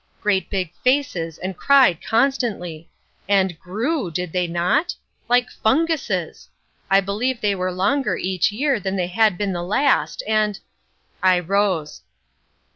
[0.19, 2.89] Great big faces, and cried constantly!
[3.29, 4.95] And grew, did they not?
[5.29, 6.49] Like funguses!
[6.89, 10.59] I believe they were longer each year than they had been the last, and—"
[11.21, 12.01] I rose.